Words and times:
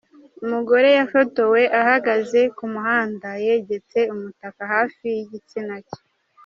Umugore 0.45 0.89
yafotowe 0.99 1.61
ahagaze 1.81 2.41
ku 2.57 2.63
muhanda 2.73 3.29
yegetse 3.45 3.99
umutaka 4.13 4.61
hafi 4.73 5.05
n’ 5.09 5.13
igitsina 5.23 5.75
cye. 5.89 6.01